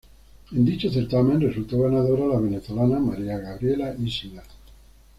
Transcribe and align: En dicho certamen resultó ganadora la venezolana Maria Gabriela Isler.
En 0.53 0.65
dicho 0.65 0.89
certamen 0.89 1.39
resultó 1.39 1.77
ganadora 1.81 2.25
la 2.25 2.39
venezolana 2.39 2.97
Maria 2.99 3.37
Gabriela 3.37 3.93
Isler. 3.93 4.41